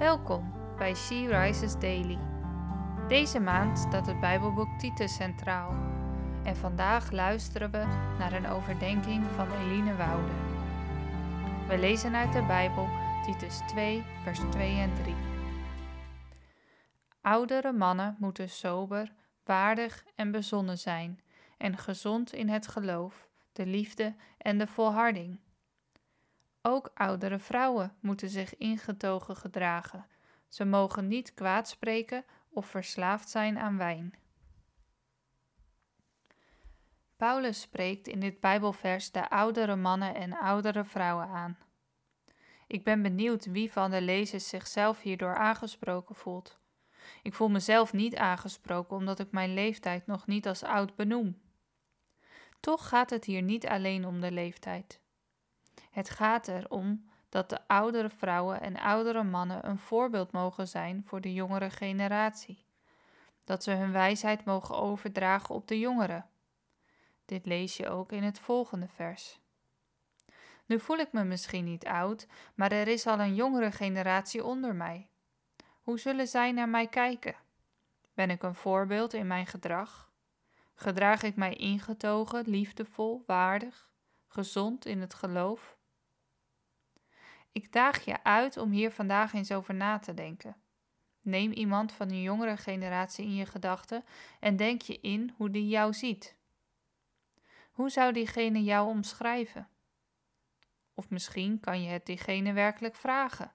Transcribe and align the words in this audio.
Welkom 0.00 0.52
bij 0.78 0.94
She 0.94 1.26
Rises 1.28 1.78
Daily. 1.78 2.18
Deze 3.08 3.40
maand 3.40 3.78
staat 3.78 4.06
het 4.06 4.20
Bijbelboek 4.20 4.78
Titus 4.78 5.14
centraal 5.14 5.70
en 6.44 6.56
vandaag 6.56 7.10
luisteren 7.10 7.70
we 7.70 7.78
naar 8.18 8.32
een 8.32 8.46
overdenking 8.46 9.24
van 9.34 9.52
Eline 9.52 9.96
Woude. 9.96 10.32
We 11.68 11.78
lezen 11.78 12.14
uit 12.14 12.32
de 12.32 12.42
Bijbel 12.46 12.88
Titus 13.24 13.58
2, 13.66 14.04
vers 14.22 14.40
2 14.50 14.78
en 14.78 14.94
3. 14.94 15.14
Oudere 17.20 17.72
mannen 17.72 18.16
moeten 18.18 18.48
sober, 18.48 19.12
waardig 19.44 20.04
en 20.16 20.30
bezonnen 20.30 20.78
zijn 20.78 21.20
en 21.58 21.78
gezond 21.78 22.32
in 22.32 22.48
het 22.48 22.68
geloof, 22.68 23.28
de 23.52 23.66
liefde 23.66 24.14
en 24.38 24.58
de 24.58 24.66
volharding. 24.66 25.40
Ook 26.62 26.90
oudere 26.94 27.38
vrouwen 27.38 27.96
moeten 28.00 28.28
zich 28.28 28.56
ingetogen 28.56 29.36
gedragen. 29.36 30.06
Ze 30.48 30.64
mogen 30.64 31.08
niet 31.08 31.34
kwaad 31.34 31.68
spreken 31.68 32.24
of 32.50 32.66
verslaafd 32.66 33.28
zijn 33.28 33.58
aan 33.58 33.76
wijn. 33.76 34.14
Paulus 37.16 37.60
spreekt 37.60 38.08
in 38.08 38.20
dit 38.20 38.40
Bijbelvers 38.40 39.10
de 39.10 39.30
oudere 39.30 39.76
mannen 39.76 40.14
en 40.14 40.32
oudere 40.32 40.84
vrouwen 40.84 41.26
aan. 41.28 41.58
Ik 42.66 42.84
ben 42.84 43.02
benieuwd 43.02 43.44
wie 43.44 43.72
van 43.72 43.90
de 43.90 44.00
lezers 44.02 44.48
zichzelf 44.48 45.00
hierdoor 45.00 45.36
aangesproken 45.36 46.14
voelt. 46.14 46.58
Ik 47.22 47.34
voel 47.34 47.48
mezelf 47.48 47.92
niet 47.92 48.16
aangesproken 48.16 48.96
omdat 48.96 49.18
ik 49.18 49.32
mijn 49.32 49.54
leeftijd 49.54 50.06
nog 50.06 50.26
niet 50.26 50.46
als 50.46 50.62
oud 50.62 50.96
benoem. 50.96 51.40
Toch 52.60 52.88
gaat 52.88 53.10
het 53.10 53.24
hier 53.24 53.42
niet 53.42 53.66
alleen 53.66 54.06
om 54.06 54.20
de 54.20 54.32
leeftijd. 54.32 55.00
Het 55.90 56.10
gaat 56.10 56.48
erom 56.48 57.08
dat 57.28 57.48
de 57.48 57.58
oudere 57.66 58.10
vrouwen 58.10 58.60
en 58.60 58.76
oudere 58.76 59.22
mannen 59.22 59.68
een 59.68 59.78
voorbeeld 59.78 60.32
mogen 60.32 60.68
zijn 60.68 61.04
voor 61.04 61.20
de 61.20 61.32
jongere 61.32 61.70
generatie. 61.70 62.64
Dat 63.44 63.62
ze 63.62 63.70
hun 63.70 63.92
wijsheid 63.92 64.44
mogen 64.44 64.76
overdragen 64.76 65.54
op 65.54 65.68
de 65.68 65.78
jongeren. 65.78 66.26
Dit 67.24 67.46
lees 67.46 67.76
je 67.76 67.88
ook 67.88 68.12
in 68.12 68.22
het 68.22 68.38
volgende 68.38 68.88
vers. 68.88 69.40
Nu 70.66 70.80
voel 70.80 70.96
ik 70.96 71.12
me 71.12 71.24
misschien 71.24 71.64
niet 71.64 71.86
oud, 71.86 72.26
maar 72.54 72.72
er 72.72 72.88
is 72.88 73.06
al 73.06 73.20
een 73.20 73.34
jongere 73.34 73.72
generatie 73.72 74.44
onder 74.44 74.74
mij. 74.74 75.08
Hoe 75.82 75.98
zullen 75.98 76.26
zij 76.26 76.52
naar 76.52 76.68
mij 76.68 76.86
kijken? 76.86 77.34
Ben 78.14 78.30
ik 78.30 78.42
een 78.42 78.54
voorbeeld 78.54 79.12
in 79.12 79.26
mijn 79.26 79.46
gedrag? 79.46 80.10
Gedraag 80.74 81.22
ik 81.22 81.36
mij 81.36 81.54
ingetogen, 81.54 82.48
liefdevol, 82.48 83.22
waardig, 83.26 83.90
gezond 84.28 84.86
in 84.86 85.00
het 85.00 85.14
geloof? 85.14 85.78
Ik 87.52 87.72
daag 87.72 88.04
je 88.04 88.24
uit 88.24 88.56
om 88.56 88.70
hier 88.70 88.90
vandaag 88.90 89.32
eens 89.32 89.52
over 89.52 89.74
na 89.74 89.98
te 89.98 90.14
denken. 90.14 90.56
Neem 91.22 91.52
iemand 91.52 91.92
van 91.92 92.10
een 92.10 92.22
jongere 92.22 92.56
generatie 92.56 93.24
in 93.24 93.34
je 93.34 93.46
gedachten 93.46 94.04
en 94.40 94.56
denk 94.56 94.82
je 94.82 95.00
in 95.00 95.34
hoe 95.36 95.50
die 95.50 95.68
jou 95.68 95.92
ziet. 95.92 96.36
Hoe 97.70 97.90
zou 97.90 98.12
diegene 98.12 98.62
jou 98.62 98.88
omschrijven? 98.88 99.68
Of 100.94 101.10
misschien 101.10 101.60
kan 101.60 101.82
je 101.82 101.88
het 101.88 102.06
diegene 102.06 102.52
werkelijk 102.52 102.94
vragen. 102.94 103.52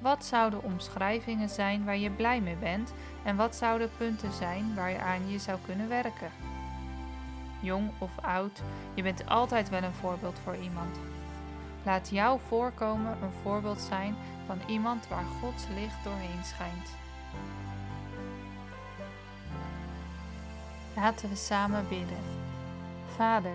Wat 0.00 0.24
zouden 0.24 0.62
omschrijvingen 0.62 1.48
zijn 1.48 1.84
waar 1.84 1.96
je 1.96 2.10
blij 2.10 2.40
mee 2.40 2.56
bent 2.56 2.94
en 3.24 3.36
wat 3.36 3.56
zouden 3.56 3.90
punten 3.96 4.32
zijn 4.32 4.74
waar 4.74 4.90
je 4.90 4.98
aan 4.98 5.30
je 5.30 5.38
zou 5.38 5.58
kunnen 5.64 5.88
werken? 5.88 6.32
Jong 7.62 8.00
of 8.00 8.18
oud, 8.18 8.62
je 8.94 9.02
bent 9.02 9.26
altijd 9.26 9.68
wel 9.68 9.82
een 9.82 9.92
voorbeeld 9.92 10.38
voor 10.38 10.56
iemand. 10.56 10.98
Laat 11.84 12.08
jouw 12.08 12.38
voorkomen 12.48 13.22
een 13.22 13.32
voorbeeld 13.42 13.80
zijn 13.80 14.14
van 14.46 14.58
iemand 14.66 15.08
waar 15.08 15.24
Gods 15.40 15.64
licht 15.74 16.04
doorheen 16.04 16.44
schijnt. 16.44 16.90
Laten 20.96 21.28
we 21.28 21.36
samen 21.36 21.88
bidden. 21.88 22.22
Vader, 23.16 23.54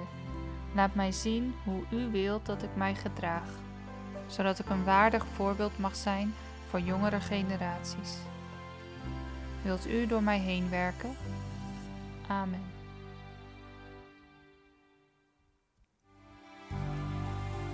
laat 0.74 0.96
mij 0.96 1.12
zien 1.12 1.56
hoe 1.64 1.84
U 1.92 2.12
wilt 2.12 2.46
dat 2.46 2.64
ik 2.64 2.76
mij 2.76 2.96
gedraag, 2.96 3.50
zodat 4.28 4.59
ik 4.59 4.70
een 4.70 4.84
waardig 4.84 5.26
voorbeeld 5.36 5.78
mag 5.78 5.96
zijn 5.96 6.34
voor 6.70 6.80
jongere 6.80 7.20
generaties. 7.20 8.18
Wilt 9.62 9.88
U 9.88 10.08
door 10.08 10.24
mij 10.24 10.40
heen 10.40 10.70
werken? 10.70 11.16
Amen. 12.28 12.78